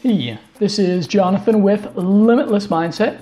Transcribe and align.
Hey, 0.00 0.38
this 0.60 0.78
is 0.78 1.08
Jonathan 1.08 1.60
with 1.60 1.96
Limitless 1.96 2.68
Mindset. 2.68 3.20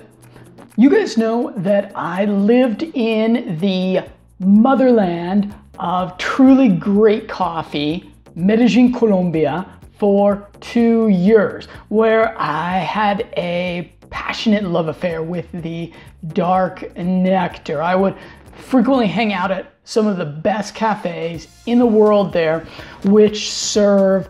You 0.75 0.91
guys 0.91 1.17
know 1.17 1.51
that 1.57 1.91
I 1.95 2.25
lived 2.25 2.83
in 2.83 3.57
the 3.57 4.01
motherland 4.37 5.55
of 5.79 6.15
truly 6.19 6.69
great 6.69 7.27
coffee, 7.27 8.13
Medellin, 8.35 8.93
Colombia, 8.93 9.65
for 9.97 10.47
two 10.59 11.07
years, 11.07 11.65
where 11.87 12.39
I 12.39 12.77
had 12.77 13.21
a 13.37 13.91
passionate 14.11 14.65
love 14.65 14.87
affair 14.87 15.23
with 15.23 15.51
the 15.51 15.91
dark 16.27 16.95
nectar. 16.95 17.81
I 17.81 17.95
would 17.95 18.15
frequently 18.55 19.07
hang 19.07 19.33
out 19.33 19.49
at 19.49 19.73
some 19.83 20.05
of 20.05 20.17
the 20.17 20.25
best 20.25 20.75
cafes 20.75 21.47
in 21.65 21.79
the 21.79 21.87
world 21.87 22.33
there, 22.33 22.67
which 23.03 23.51
serve 23.51 24.29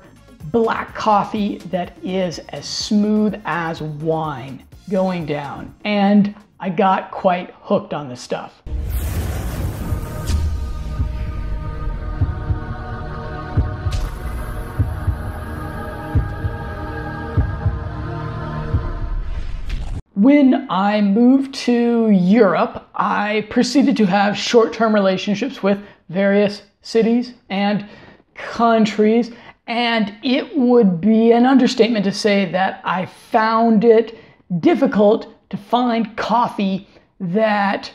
black 0.52 0.95
coffee 0.95 1.57
that 1.70 1.98
is 2.04 2.39
as 2.50 2.66
smooth 2.66 3.41
as 3.46 3.82
wine 3.82 4.64
going 4.89 5.25
down. 5.25 5.73
And 5.83 6.36
I 6.60 6.70
got 6.70 7.11
quite 7.11 7.54
hooked 7.61 7.93
on 7.93 8.10
this 8.10 8.21
stuff. 8.21 8.61
When 20.18 20.65
I 20.71 21.00
moved 21.00 21.54
to 21.65 22.09
Europe, 22.09 22.89
I 22.95 23.45
proceeded 23.51 23.95
to 23.98 24.06
have 24.07 24.36
short 24.36 24.73
term 24.73 24.95
relationships 24.95 25.61
with 25.61 25.79
various 26.09 26.64
cities 26.82 27.34
and 27.50 27.87
countries, 28.34 29.32
and 29.68 30.14
it 30.24 30.57
would 30.57 31.02
be 31.02 31.32
an 31.32 31.46
understatement 31.46 32.06
to 32.06 32.12
say 32.12 32.50
that 32.52 32.81
I 32.84 33.06
found 33.06 33.84
it 33.84 34.17
difficult 34.59 35.28
to 35.50 35.58
find 35.58 36.16
coffee 36.16 36.88
that 37.20 37.92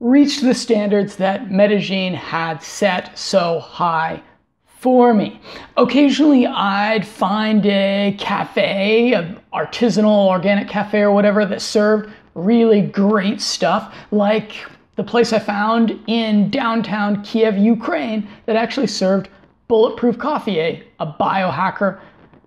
reached 0.00 0.42
the 0.42 0.54
standards 0.54 1.16
that 1.16 1.50
Medellin 1.50 2.14
had 2.14 2.62
set 2.62 3.16
so 3.18 3.60
high 3.60 4.22
for 4.64 5.14
me. 5.14 5.40
Occasionally, 5.76 6.46
I'd 6.46 7.06
find 7.06 7.64
a 7.66 8.14
cafe, 8.18 9.14
an 9.14 9.40
artisanal 9.52 10.28
organic 10.28 10.68
cafe 10.68 11.00
or 11.00 11.12
whatever, 11.12 11.44
that 11.46 11.62
served 11.62 12.10
really 12.34 12.82
great 12.82 13.40
stuff, 13.40 13.94
like 14.10 14.52
the 14.96 15.04
place 15.04 15.32
I 15.32 15.38
found 15.38 15.98
in 16.06 16.50
downtown 16.50 17.22
Kiev, 17.22 17.56
Ukraine, 17.56 18.28
that 18.44 18.56
actually 18.56 18.86
served 18.86 19.28
bulletproof 19.68 20.18
coffee, 20.18 20.58
a, 20.60 20.82
a 21.00 21.06
biohacker 21.06 22.00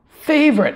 favorite. 0.09 0.75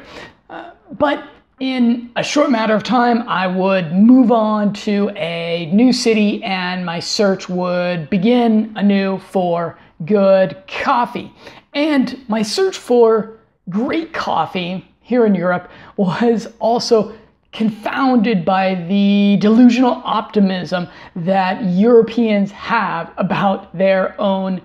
Uh, 0.49 0.71
but 0.97 1.23
in 1.59 2.11
a 2.15 2.23
short 2.23 2.49
matter 2.49 2.75
of 2.75 2.83
time, 2.83 3.27
I 3.27 3.47
would 3.47 3.93
move 3.93 4.31
on 4.31 4.73
to 4.73 5.09
a 5.15 5.69
new 5.71 5.93
city 5.93 6.43
and 6.43 6.85
my 6.85 6.99
search 6.99 7.47
would 7.47 8.09
begin 8.09 8.73
anew 8.75 9.19
for 9.19 9.77
good 10.05 10.61
coffee. 10.67 11.31
And 11.73 12.19
my 12.27 12.41
search 12.41 12.77
for 12.77 13.37
great 13.69 14.13
coffee 14.13 14.85
here 15.01 15.25
in 15.25 15.35
Europe 15.35 15.69
was 15.95 16.47
also 16.59 17.15
confounded 17.51 18.43
by 18.43 18.75
the 18.89 19.37
delusional 19.39 20.01
optimism 20.03 20.87
that 21.15 21.63
Europeans 21.63 22.51
have 22.51 23.13
about 23.17 23.75
their 23.77 24.19
own 24.19 24.61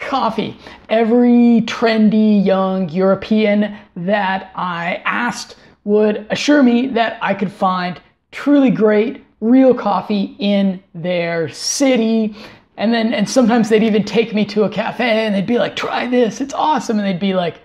coffee. 0.00 0.56
Every 0.88 1.62
trendy 1.66 2.44
young 2.44 2.88
European 2.88 3.76
that 3.96 4.50
I 4.54 5.02
asked 5.04 5.56
would 5.84 6.26
assure 6.30 6.62
me 6.62 6.88
that 6.88 7.18
I 7.22 7.34
could 7.34 7.52
find 7.52 8.00
truly 8.32 8.70
great 8.70 9.24
real 9.40 9.74
coffee 9.74 10.36
in 10.38 10.82
their 10.94 11.48
city 11.48 12.34
and 12.80 12.94
then, 12.94 13.12
and 13.12 13.28
sometimes 13.28 13.68
they'd 13.68 13.82
even 13.82 14.04
take 14.04 14.34
me 14.34 14.46
to 14.46 14.64
a 14.64 14.70
cafe 14.70 15.26
and 15.26 15.34
they'd 15.34 15.46
be 15.46 15.58
like, 15.58 15.76
try 15.76 16.06
this, 16.06 16.40
it's 16.40 16.54
awesome. 16.54 16.98
And 16.98 17.06
they'd 17.06 17.20
be 17.20 17.34
like 17.34 17.60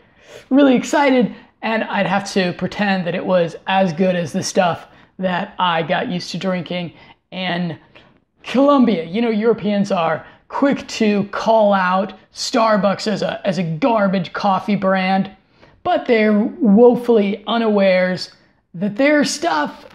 really 0.49 0.75
excited. 0.75 1.33
And 1.61 1.85
I'd 1.85 2.05
have 2.05 2.29
to 2.33 2.51
pretend 2.57 3.07
that 3.07 3.15
it 3.15 3.25
was 3.25 3.55
as 3.65 3.93
good 3.93 4.17
as 4.17 4.33
the 4.33 4.43
stuff 4.43 4.87
that 5.17 5.55
I 5.57 5.83
got 5.83 6.09
used 6.09 6.31
to 6.31 6.37
drinking 6.37 6.91
in 7.31 7.79
Colombia. 8.43 9.05
You 9.05 9.21
know, 9.21 9.29
Europeans 9.29 9.89
are 9.89 10.27
quick 10.55 10.87
to 10.87 11.25
call 11.33 11.73
out 11.73 12.13
Starbucks 12.33 13.07
as 13.07 13.21
a, 13.21 13.45
as 13.45 13.57
a 13.57 13.63
garbage 13.63 14.31
coffee 14.31 14.77
brand, 14.77 15.29
but 15.83 16.05
they're 16.05 16.31
woefully 16.31 17.43
unawares 17.45 18.31
that 18.73 18.95
their 18.95 19.25
stuff, 19.25 19.85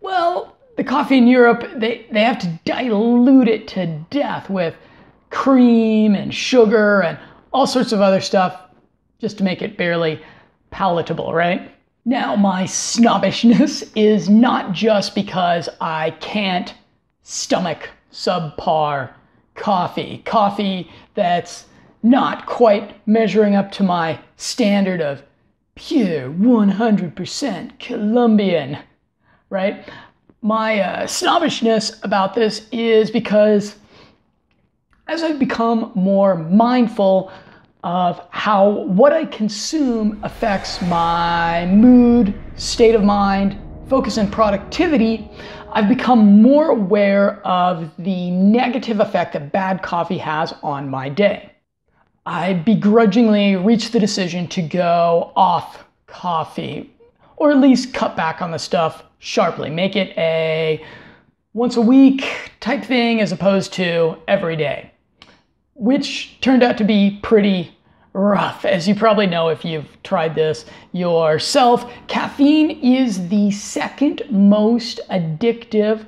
well, 0.00 0.56
the 0.78 0.82
coffee 0.82 1.18
in 1.18 1.26
Europe, 1.26 1.70
they, 1.76 2.06
they 2.10 2.22
have 2.22 2.38
to 2.38 2.58
dilute 2.64 3.48
it 3.48 3.68
to 3.68 3.86
death 4.08 4.48
with 4.48 4.74
cream 5.28 6.14
and 6.14 6.34
sugar 6.34 7.02
and 7.02 7.18
all 7.52 7.66
sorts 7.66 7.92
of 7.92 8.00
other 8.00 8.22
stuff 8.22 8.62
just 9.18 9.36
to 9.36 9.44
make 9.44 9.60
it 9.60 9.76
barely 9.76 10.18
palatable, 10.70 11.34
right? 11.34 11.70
Now, 12.06 12.34
my 12.34 12.64
snobbishness 12.64 13.82
is 13.94 14.30
not 14.30 14.72
just 14.72 15.14
because 15.14 15.68
I 15.82 16.12
can't 16.12 16.72
stomach 17.24 17.90
subpar 18.10 19.10
coffee, 19.62 20.22
coffee 20.24 20.90
that's 21.14 21.66
not 22.02 22.46
quite 22.46 23.06
measuring 23.06 23.54
up 23.54 23.70
to 23.72 23.82
my 23.82 24.18
standard 24.36 25.00
of 25.00 25.22
pure 25.74 26.30
100% 26.30 27.78
Colombian, 27.78 28.78
right? 29.50 29.88
my 30.42 30.80
uh, 30.80 31.06
snobbishness 31.06 32.00
about 32.02 32.34
this 32.34 32.66
is 32.72 33.10
because 33.10 33.76
as 35.06 35.22
I've 35.22 35.38
become 35.38 35.92
more 35.94 36.34
mindful 36.34 37.32
of 37.84 38.20
how 38.30 38.70
what 38.70 39.12
I 39.12 39.24
consume 39.24 40.20
affects 40.24 40.82
my 40.82 41.66
mood, 41.66 42.34
state 42.56 42.94
of 42.94 43.04
mind, 43.04 43.58
focus, 43.88 44.16
and 44.16 44.32
productivity, 44.32 45.30
I've 45.74 45.88
become 45.88 46.42
more 46.42 46.68
aware 46.68 47.40
of 47.46 47.90
the 47.98 48.30
negative 48.30 49.00
effect 49.00 49.32
that 49.32 49.52
bad 49.52 49.82
coffee 49.82 50.18
has 50.18 50.52
on 50.62 50.90
my 50.90 51.08
day. 51.08 51.50
I 52.26 52.52
begrudgingly 52.52 53.56
reached 53.56 53.92
the 53.92 53.98
decision 53.98 54.48
to 54.48 54.60
go 54.60 55.32
off 55.34 55.86
coffee, 56.06 56.94
or 57.38 57.50
at 57.50 57.56
least 57.56 57.94
cut 57.94 58.16
back 58.16 58.42
on 58.42 58.50
the 58.50 58.58
stuff 58.58 59.02
sharply. 59.18 59.70
Make 59.70 59.96
it 59.96 60.16
a 60.18 60.84
once 61.54 61.76
a 61.76 61.80
week 61.80 62.52
type 62.60 62.84
thing 62.84 63.22
as 63.22 63.32
opposed 63.32 63.72
to 63.74 64.16
every 64.28 64.56
day, 64.56 64.90
which 65.72 66.38
turned 66.42 66.62
out 66.62 66.76
to 66.78 66.84
be 66.84 67.18
pretty 67.22 67.74
rough. 68.12 68.64
As 68.64 68.86
you 68.86 68.94
probably 68.94 69.26
know 69.26 69.48
if 69.48 69.64
you've 69.64 70.02
tried 70.02 70.34
this 70.34 70.64
yourself, 70.92 71.90
caffeine 72.08 72.70
is 72.82 73.28
the 73.28 73.50
second 73.50 74.22
most 74.30 75.00
addictive 75.10 76.06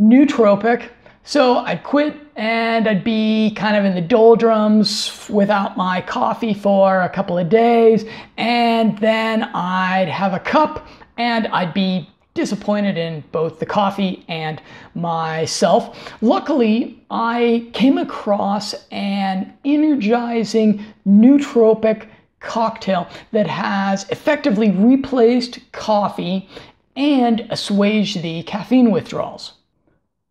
nootropic. 0.00 0.88
So 1.24 1.58
I'd 1.58 1.84
quit 1.84 2.16
and 2.34 2.88
I'd 2.88 3.04
be 3.04 3.52
kind 3.54 3.76
of 3.76 3.84
in 3.84 3.94
the 3.94 4.00
doldrums 4.00 5.28
without 5.28 5.76
my 5.76 6.00
coffee 6.00 6.54
for 6.54 7.02
a 7.02 7.08
couple 7.08 7.38
of 7.38 7.48
days. 7.48 8.04
And 8.38 8.98
then 8.98 9.44
I'd 9.54 10.08
have 10.08 10.32
a 10.32 10.40
cup 10.40 10.88
and 11.18 11.46
I'd 11.48 11.74
be 11.74 12.08
disappointed 12.34 12.96
in 12.96 13.22
both 13.32 13.58
the 13.58 13.66
coffee 13.66 14.24
and 14.28 14.60
myself. 14.94 16.12
Luckily, 16.22 17.02
I 17.10 17.68
came 17.72 17.98
across 17.98 18.74
an 18.90 19.52
energizing 19.64 20.84
nootropic 21.06 22.08
cocktail 22.40 23.08
that 23.32 23.46
has 23.46 24.08
effectively 24.10 24.70
replaced 24.70 25.60
coffee 25.72 26.48
and 26.96 27.46
assuaged 27.50 28.22
the 28.22 28.42
caffeine 28.42 28.90
withdrawals. 28.90 29.52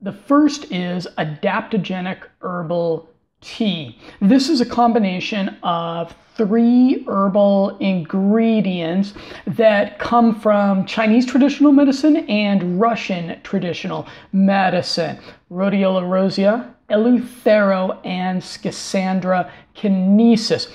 The 0.01 0.11
first 0.11 0.71
is 0.71 1.07
adaptogenic 1.17 2.23
herbal 2.41 3.07
tea. 3.41 3.97
This 4.21 4.49
is 4.49 4.61
a 4.61 4.65
combination 4.65 5.57
of 5.63 6.15
three 6.35 7.03
herbal 7.07 7.77
ingredients 7.79 9.13
that 9.45 9.99
come 9.99 10.39
from 10.39 10.85
Chinese 10.85 11.25
traditional 11.25 11.71
medicine 11.71 12.17
and 12.29 12.79
Russian 12.79 13.39
traditional 13.43 14.07
medicine. 14.31 15.19
Rhodiola 15.51 16.09
rosea, 16.09 16.73
Eleuthero, 16.89 17.99
and 18.05 18.41
Schisandra 18.41 19.51
chinensis. 19.75 20.71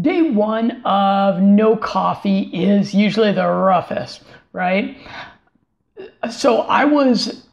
Day 0.00 0.30
one 0.30 0.82
of 0.84 1.40
no 1.40 1.76
coffee 1.76 2.42
is 2.52 2.94
usually 2.94 3.32
the 3.32 3.46
roughest, 3.46 4.22
right? 4.52 4.96
So 6.30 6.62
I 6.62 6.84
was 6.84 7.43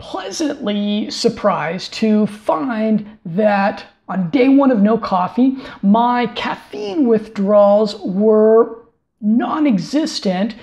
pleasantly 0.00 1.10
surprised 1.10 1.92
to 1.94 2.26
find 2.26 3.18
that 3.24 3.84
on 4.08 4.28
day 4.30 4.48
one 4.48 4.72
of 4.72 4.80
no 4.80 4.98
coffee, 4.98 5.56
my 5.82 6.26
caffeine 6.34 7.06
withdrawals 7.06 7.94
were 8.00 8.78
non 9.20 9.66
existent 9.66 10.56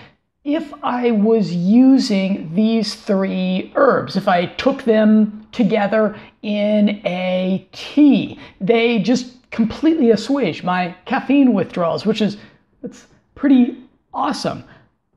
if 0.43 0.73
I 0.83 1.11
was 1.11 1.53
using 1.53 2.53
these 2.53 2.95
three 2.95 3.71
herbs, 3.75 4.17
if 4.17 4.27
I 4.27 4.47
took 4.47 4.83
them 4.83 5.47
together 5.51 6.17
in 6.41 7.01
a 7.05 7.67
tea. 7.71 8.39
They 8.59 8.99
just 8.99 9.49
completely 9.51 10.11
assuage 10.11 10.63
my 10.63 10.95
caffeine 11.05 11.53
withdrawals, 11.53 12.05
which 12.05 12.21
is 12.21 12.37
it's 12.83 13.07
pretty 13.35 13.77
awesome 14.13 14.63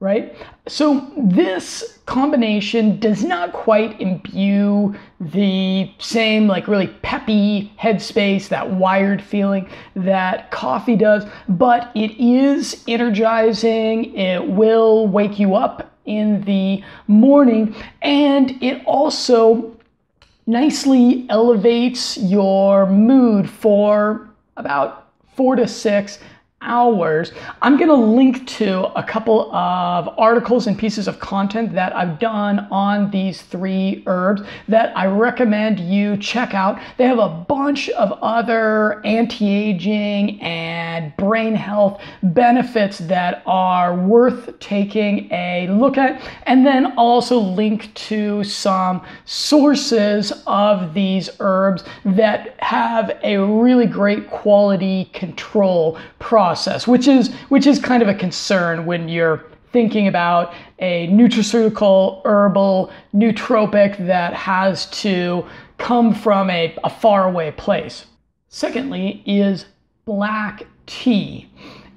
right? 0.01 0.35
So 0.67 1.13
this 1.17 1.99
combination 2.07 2.99
does 2.99 3.23
not 3.23 3.53
quite 3.53 4.01
imbue 4.01 4.95
the 5.21 5.93
same 5.99 6.47
like 6.47 6.67
really 6.67 6.89
peppy 7.03 7.73
headspace, 7.79 8.49
that 8.49 8.69
wired 8.71 9.23
feeling 9.23 9.69
that 9.95 10.51
coffee 10.51 10.97
does, 10.97 11.25
but 11.51 11.93
it 11.95 12.13
is 12.19 12.83
energizing. 12.89 14.17
It 14.17 14.49
will 14.49 15.07
wake 15.07 15.39
you 15.39 15.55
up 15.55 15.93
in 16.07 16.41
the 16.45 16.83
morning 17.07 17.75
and 18.01 18.61
it 18.63 18.83
also 18.87 19.77
nicely 20.47 21.27
elevates 21.29 22.17
your 22.17 22.87
mood 22.87 23.49
for 23.49 24.31
about 24.57 25.11
four 25.37 25.57
to 25.57 25.69
six 25.69 26.19
hours. 26.63 27.33
I'm 27.63 27.79
going 27.79 27.89
to 27.89 27.95
link 27.95 28.47
to 28.59 28.85
a 28.93 29.03
couple 29.03 29.51
of 29.55 30.09
articles 30.19 30.67
and 30.67 30.79
pieces 30.79 31.09
of 31.09 31.19
content 31.19 31.73
that 31.73 31.97
I've 31.97 32.19
done 32.19 32.69
on 32.71 33.11
these 33.11 33.41
three 33.41 34.03
herbs 34.07 34.43
that 34.69 34.95
I 34.95 35.07
recommend 35.07 35.81
you 35.81 36.19
check 36.19 36.53
out. 36.53 36.79
They 36.99 37.07
have 37.07 37.19
a 37.19 37.29
bunch 37.29 37.89
of 37.91 38.13
other 38.21 39.01
anti-aging 39.07 40.43
and 40.43 41.17
brain 41.17 41.55
health 41.55 42.03
benefits 42.23 42.99
that 42.99 43.43
are 43.47 43.95
worth 43.95 44.59
taking 44.61 45.33
a 45.33 45.67
look 45.71 45.97
at. 45.97 46.21
And 46.43 46.67
then 46.67 46.93
also 46.99 47.39
link 47.39 47.93
to 47.95 48.45
some 48.45 49.03
sources 49.25 50.31
of 50.47 50.93
these 50.93 51.31
herbs 51.41 51.85
that 52.05 52.55
have 52.63 53.19
a 53.23 53.39
really 53.39 53.87
great 53.87 54.29
quality 54.29 55.07
control 55.15 55.99
process 56.19 56.50
process, 56.51 56.89
which 56.89 57.07
is 57.07 57.33
which 57.49 57.65
is 57.65 57.79
kind 57.79 58.03
of 58.03 58.09
a 58.09 58.15
concern 58.15 58.85
when 58.85 59.09
you're 59.09 59.45
thinking 59.73 60.09
about 60.09 60.53
a 60.81 61.07
nutraceutical 61.07 62.21
herbal 62.25 62.91
nootropic 63.15 64.05
that 64.05 64.35
has 64.35 64.87
to 64.87 65.47
come 65.79 66.13
from 66.13 66.51
a, 66.51 66.77
a 66.83 66.91
faraway 66.91 67.53
place. 67.53 68.07
Secondly, 68.49 69.23
is 69.27 69.67
black 70.07 70.67
tea. 70.87 71.49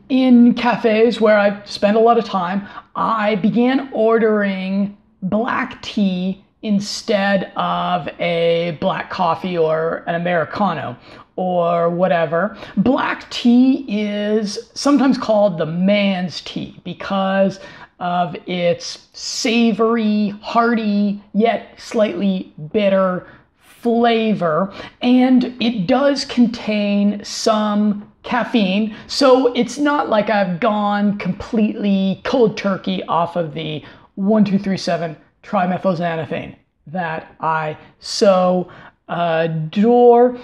In 0.10 0.54
cafes 0.54 1.20
where 1.20 1.40
I 1.40 1.66
spend 1.66 1.98
a 1.98 2.00
lot 2.00 2.20
of 2.20 2.26
time, 2.26 2.68
I 2.96 3.34
began 3.34 3.90
ordering 3.92 4.96
black 5.24 5.82
tea 5.82 6.43
instead 6.64 7.52
of 7.56 8.08
a 8.20 8.78
black 8.82 9.10
coffee 9.10 9.58
or 9.58 10.04
an 10.08 10.16
Americano 10.16 10.98
or 11.36 11.90
whatever. 11.90 12.58
Black 12.78 13.30
tea 13.30 13.86
is 13.88 14.72
sometimes 14.74 15.18
called 15.18 15.58
the 15.58 15.66
man's 15.66 16.42
tea 16.42 16.80
because 16.84 17.60
of 18.00 18.36
its 18.48 19.08
savory, 19.14 20.30
hearty, 20.42 21.22
yet 21.34 21.80
slightly 21.80 22.54
bitter 22.72 23.28
flavor. 23.58 24.74
And 25.02 25.56
it 25.62 25.88
does 25.88 26.26
contain 26.26 27.24
some 27.24 28.10
caffeine. 28.24 28.96
So 29.08 29.54
it's 29.54 29.78
not 29.78 30.10
like 30.10 30.30
I've 30.30 30.60
gone 30.60 31.18
completely 31.18 32.22
cold 32.24 32.58
turkey 32.58 33.04
off 33.04 33.36
of 33.36 33.54
the 33.54 33.84
1237 34.16 35.18
trimethylxanthine 35.44 36.56
that 36.88 37.36
I 37.40 37.78
so 38.00 38.70
adore. 39.08 40.38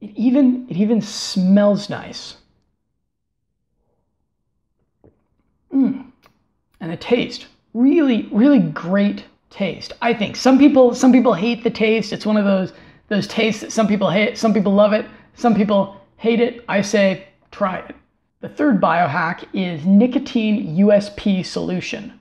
It 0.00 0.10
even 0.16 0.66
it 0.68 0.76
even 0.76 1.00
smells 1.00 1.88
nice. 1.90 2.36
Mm. 5.72 6.06
And 6.80 6.92
the 6.92 6.96
taste, 6.96 7.46
really, 7.74 8.28
really 8.32 8.58
great 8.58 9.24
taste. 9.50 9.92
I 10.00 10.14
think 10.14 10.36
some 10.36 10.58
people 10.58 10.94
some 10.94 11.12
people 11.12 11.34
hate 11.34 11.62
the 11.62 11.70
taste. 11.70 12.12
It's 12.12 12.26
one 12.26 12.36
of 12.36 12.44
those 12.44 12.72
those 13.08 13.26
tastes 13.26 13.60
that 13.60 13.72
some 13.72 13.88
people 13.88 14.08
hate, 14.10 14.38
some 14.38 14.54
people 14.54 14.72
love 14.72 14.92
it, 14.92 15.04
some 15.34 15.54
people 15.54 16.00
hate 16.16 16.40
it. 16.40 16.64
I 16.68 16.80
say 16.80 17.26
try 17.50 17.78
it. 17.78 17.96
The 18.40 18.48
third 18.48 18.80
biohack 18.80 19.46
is 19.52 19.84
nicotine 19.84 20.76
USP 20.76 21.44
solution. 21.44 22.19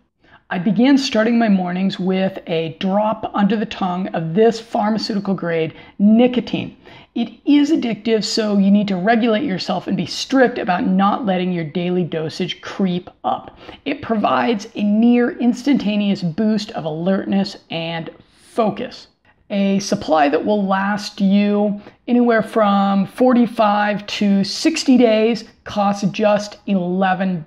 I 0.51 0.57
began 0.57 0.97
starting 0.97 1.37
my 1.37 1.47
mornings 1.47 1.99
with 1.99 2.39
a 2.47 2.75
drop 2.79 3.29
under 3.35 3.55
the 3.55 3.67
tongue 3.67 4.07
of 4.07 4.33
this 4.33 4.59
pharmaceutical 4.59 5.35
grade 5.35 5.75
nicotine. 5.99 6.75
It 7.13 7.33
is 7.45 7.69
addictive, 7.69 8.23
so 8.23 8.57
you 8.57 8.71
need 8.71 8.87
to 8.87 8.95
regulate 8.95 9.43
yourself 9.43 9.85
and 9.85 9.95
be 9.95 10.07
strict 10.07 10.57
about 10.57 10.87
not 10.87 11.23
letting 11.23 11.51
your 11.51 11.65
daily 11.65 12.03
dosage 12.03 12.61
creep 12.61 13.11
up. 13.23 13.59
It 13.85 14.01
provides 14.01 14.67
a 14.73 14.81
near 14.81 15.37
instantaneous 15.37 16.23
boost 16.23 16.71
of 16.71 16.83
alertness 16.83 17.57
and 17.69 18.09
focus. 18.51 19.05
A 19.51 19.77
supply 19.77 20.29
that 20.29 20.43
will 20.43 20.65
last 20.65 21.21
you 21.21 21.79
anywhere 22.07 22.41
from 22.41 23.05
45 23.05 24.07
to 24.07 24.43
60 24.43 24.97
days 24.97 25.43
costs 25.63 26.09
just 26.09 26.65
$11 26.65 27.45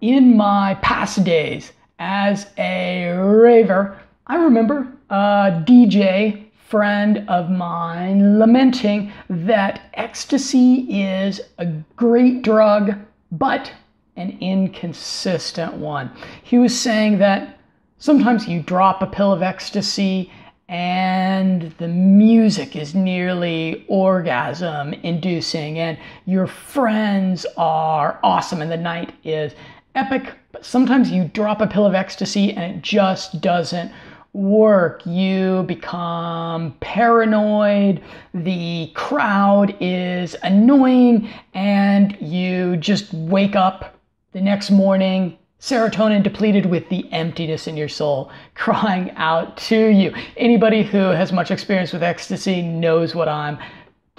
in 0.00 0.36
my 0.36 0.74
past 0.82 1.24
days 1.24 1.72
as 1.98 2.46
a 2.56 3.12
raver, 3.12 3.98
I 4.26 4.36
remember 4.36 4.90
a 5.10 5.62
DJ 5.66 6.46
friend 6.68 7.24
of 7.28 7.50
mine 7.50 8.38
lamenting 8.38 9.12
that 9.28 9.82
ecstasy 9.94 10.86
is 11.02 11.40
a 11.58 11.66
great 11.96 12.42
drug, 12.42 12.94
but 13.32 13.72
an 14.16 14.38
inconsistent 14.40 15.74
one. 15.74 16.10
He 16.42 16.58
was 16.58 16.78
saying 16.78 17.18
that 17.18 17.58
sometimes 17.98 18.46
you 18.48 18.62
drop 18.62 19.02
a 19.02 19.06
pill 19.06 19.32
of 19.32 19.42
ecstasy 19.42 20.30
and 20.68 21.74
the 21.78 21.88
music 21.88 22.76
is 22.76 22.94
nearly 22.94 23.84
orgasm 23.88 24.92
inducing 25.02 25.80
and 25.80 25.98
your 26.26 26.46
friends 26.46 27.44
are 27.56 28.20
awesome 28.22 28.62
and 28.62 28.70
the 28.70 28.76
night 28.76 29.12
is 29.24 29.52
epic, 29.94 30.34
but 30.52 30.64
sometimes 30.64 31.10
you 31.10 31.24
drop 31.24 31.60
a 31.60 31.66
pill 31.66 31.86
of 31.86 31.94
ecstasy 31.94 32.52
and 32.52 32.76
it 32.76 32.82
just 32.82 33.40
doesn't 33.40 33.92
work. 34.32 35.04
You 35.06 35.64
become 35.64 36.76
paranoid, 36.80 38.02
the 38.32 38.90
crowd 38.94 39.76
is 39.80 40.36
annoying, 40.42 41.28
and 41.54 42.16
you 42.20 42.76
just 42.76 43.12
wake 43.12 43.56
up 43.56 43.98
the 44.32 44.40
next 44.40 44.70
morning 44.70 45.36
serotonin 45.60 46.22
depleted 46.22 46.64
with 46.64 46.88
the 46.88 47.10
emptiness 47.12 47.66
in 47.66 47.76
your 47.76 47.88
soul 47.88 48.30
crying 48.54 49.10
out 49.16 49.56
to 49.58 49.88
you. 49.88 50.14
Anybody 50.36 50.82
who 50.82 50.98
has 50.98 51.32
much 51.32 51.50
experience 51.50 51.92
with 51.92 52.02
ecstasy 52.02 52.62
knows 52.62 53.14
what 53.14 53.28
I'm 53.28 53.58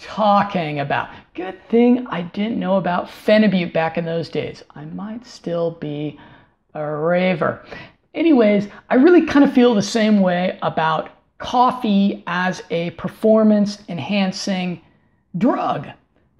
talking 0.01 0.79
about. 0.79 1.10
Good 1.36 1.58
thing 1.70 2.08
I 2.08 2.24
didn't 2.24 2.60
know 2.60 2.77
about 2.77 3.08
phenibut 3.08 3.72
back 3.72 3.98
in 3.98 4.05
those 4.05 4.29
days. 4.29 4.63
I 4.75 4.86
might 4.86 5.25
still 5.25 5.72
be 5.72 6.20
a 6.74 6.86
raver. 6.86 7.63
Anyways, 8.13 8.67
I 8.89 8.96
really 8.96 9.25
kind 9.25 9.46
of 9.46 9.53
feel 9.53 9.74
the 9.74 9.81
same 9.81 10.20
way 10.20 10.58
about 10.62 11.12
coffee 11.38 12.24
as 12.27 12.62
a 12.70 12.89
performance 12.91 13.79
enhancing 13.89 14.81
drug. 15.38 15.88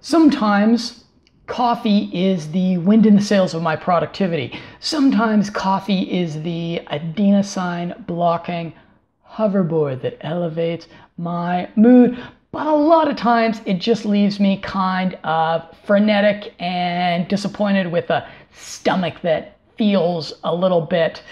Sometimes 0.00 1.04
coffee 1.46 2.10
is 2.12 2.50
the 2.50 2.78
wind 2.78 3.06
in 3.06 3.16
the 3.16 3.22
sails 3.22 3.54
of 3.54 3.62
my 3.62 3.76
productivity. 3.76 4.58
Sometimes 4.80 5.50
coffee 5.50 6.02
is 6.02 6.42
the 6.42 6.80
adenosine 6.90 8.06
blocking 8.06 8.72
hoverboard 9.28 10.02
that 10.02 10.18
elevates 10.20 10.88
my 11.16 11.68
mood. 11.76 12.22
But 12.52 12.66
a 12.66 12.76
lot 12.76 13.08
of 13.08 13.16
times 13.16 13.62
it 13.64 13.78
just 13.78 14.04
leaves 14.04 14.38
me 14.38 14.58
kind 14.58 15.18
of 15.24 15.74
frenetic 15.86 16.54
and 16.60 17.26
disappointed 17.26 17.90
with 17.90 18.10
a 18.10 18.28
stomach 18.52 19.22
that 19.22 19.56
feels 19.78 20.34
a 20.44 20.54
little 20.54 20.82
bit 20.82 21.22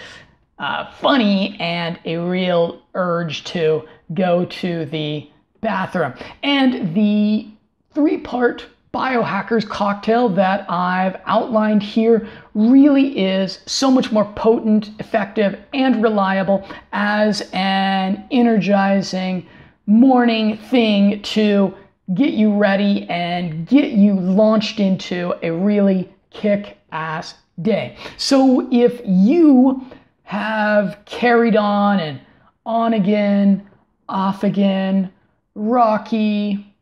uh, 0.57 0.91
funny 0.93 1.55
and 1.59 1.99
a 2.05 2.17
real 2.17 2.81
urge 2.95 3.43
to 3.43 3.87
go 4.15 4.45
to 4.45 4.85
the 4.85 5.29
bathroom. 5.61 6.15
And 6.41 6.95
the 6.95 7.47
three 7.93 8.17
part 8.17 8.65
biohackers 8.91 9.69
cocktail 9.69 10.27
that 10.27 10.65
I've 10.71 11.21
outlined 11.27 11.83
here 11.83 12.27
really 12.55 13.19
is 13.19 13.59
so 13.67 13.91
much 13.91 14.11
more 14.11 14.25
potent, 14.33 14.89
effective, 14.99 15.59
and 15.71 16.01
reliable 16.01 16.67
as 16.93 17.47
an 17.53 18.25
energizing 18.31 19.45
morning 19.91 20.57
thing 20.57 21.21
to 21.21 21.73
get 22.13 22.33
you 22.33 22.55
ready 22.55 23.05
and 23.09 23.67
get 23.67 23.91
you 23.91 24.13
launched 24.13 24.79
into 24.79 25.33
a 25.43 25.51
really 25.51 26.09
kick 26.29 26.77
ass 26.93 27.35
day. 27.61 27.97
So 28.15 28.69
if 28.71 29.01
you 29.05 29.85
have 30.23 30.97
carried 31.05 31.57
on 31.57 31.99
and 31.99 32.21
on 32.65 32.93
again, 32.93 33.67
off 34.07 34.45
again, 34.45 35.11
rocky, 35.55 36.73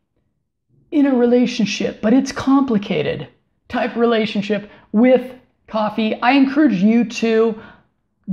in 0.91 1.07
a 1.07 1.15
relationship, 1.15 2.01
but 2.01 2.13
it's 2.13 2.31
complicated 2.31 3.27
type 3.69 3.95
relationship 3.95 4.69
with 4.91 5.33
coffee, 5.67 6.13
I 6.21 6.33
encourage 6.33 6.81
you 6.81 7.05
to 7.05 7.59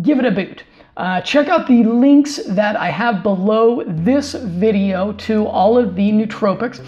give 0.02 0.18
it 0.18 0.26
a 0.26 0.30
boot. 0.30 0.64
Uh, 0.96 1.20
check 1.20 1.48
out 1.48 1.66
the 1.66 1.84
links 1.84 2.40
that 2.46 2.74
I 2.74 2.88
have 2.88 3.22
below 3.22 3.82
this 3.84 4.32
video 4.32 5.12
to 5.12 5.46
all 5.46 5.76
of 5.76 5.94
the 5.94 6.10
nootropics 6.10 6.82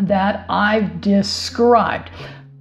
that 0.00 0.44
I've 0.50 1.00
described. 1.00 2.10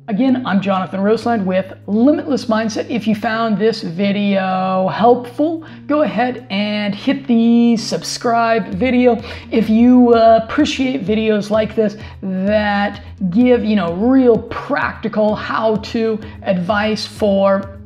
Again, 0.07 0.45
I'm 0.45 0.61
Jonathan 0.61 1.01
Roseland 1.01 1.45
with 1.45 1.73
Limitless 1.87 2.45
Mindset. 2.45 2.89
If 2.89 3.05
you 3.05 3.15
found 3.15 3.57
this 3.57 3.81
video 3.81 4.87
helpful, 4.87 5.65
go 5.87 6.03
ahead 6.03 6.47
and 6.49 6.95
hit 6.95 7.27
the 7.27 7.75
subscribe 7.75 8.69
video. 8.69 9.21
If 9.51 9.69
you 9.69 10.13
uh, 10.13 10.39
appreciate 10.43 11.05
videos 11.05 11.49
like 11.49 11.75
this 11.75 11.97
that 12.21 13.03
give, 13.29 13.65
you 13.65 13.75
know, 13.75 13.93
real 13.93 14.37
practical 14.43 15.35
how-to 15.35 16.17
advice 16.43 17.05
for 17.05 17.80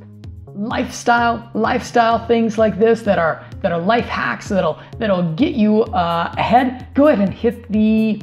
lifestyle 0.55 1.49
lifestyle 1.53 2.25
things 2.27 2.57
like 2.57 2.79
this 2.79 3.01
that 3.01 3.19
are 3.19 3.45
that 3.61 3.73
are 3.73 3.79
life 3.79 4.05
hacks 4.05 4.47
that'll 4.47 4.79
that'll 4.97 5.33
get 5.33 5.53
you 5.53 5.83
uh, 5.83 6.33
ahead 6.37 6.87
go 6.93 7.07
ahead 7.07 7.19
and 7.19 7.33
hit 7.33 7.69
the, 7.71 8.21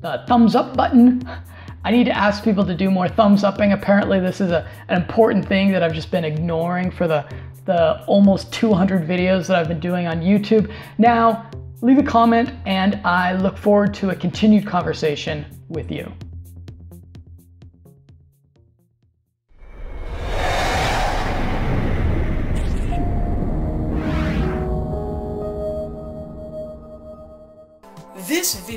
the 0.00 0.24
thumbs 0.26 0.54
up 0.54 0.74
button 0.74 1.22
I 1.84 1.90
need 1.90 2.04
to 2.04 2.16
ask 2.16 2.42
people 2.44 2.66
to 2.66 2.74
do 2.74 2.90
more 2.90 3.08
thumbs 3.08 3.44
upping. 3.44 3.72
Apparently, 3.72 4.20
this 4.20 4.40
is 4.40 4.50
a, 4.50 4.68
an 4.88 5.00
important 5.00 5.46
thing 5.46 5.70
that 5.72 5.82
I've 5.82 5.94
just 5.94 6.10
been 6.10 6.24
ignoring 6.24 6.90
for 6.90 7.06
the, 7.06 7.24
the 7.64 8.04
almost 8.04 8.52
200 8.52 9.08
videos 9.08 9.46
that 9.46 9.56
I've 9.56 9.68
been 9.68 9.80
doing 9.80 10.06
on 10.06 10.20
YouTube. 10.20 10.70
Now, 10.98 11.48
leave 11.80 11.96
a 11.98 12.02
comment, 12.02 12.52
and 12.66 12.96
I 13.06 13.32
look 13.32 13.56
forward 13.56 13.94
to 13.94 14.10
a 14.10 14.14
continued 14.14 14.66
conversation 14.66 15.46
with 15.68 15.90
you. 15.90 16.12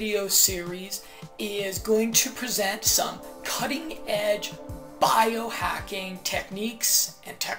Video 0.02 0.28
series 0.28 1.06
is 1.38 1.78
going 1.78 2.12
to 2.12 2.32
present 2.32 2.84
some 2.84 3.20
cutting 3.44 4.00
edge 4.08 4.52
biohacking 5.00 6.24
techniques 6.24 7.20
and 7.28 7.40
technologies 7.40 7.48